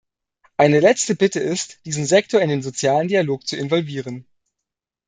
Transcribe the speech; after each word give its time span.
Eine 0.57 0.79
letzte 0.79 1.13
Bitte 1.13 1.39
ist, 1.39 1.85
diesen 1.85 2.07
Sektor 2.07 2.41
in 2.41 2.49
den 2.49 2.63
sozialen 2.63 3.07
Dialog 3.07 3.45
zu 3.45 3.55
involvieren. 3.55 4.25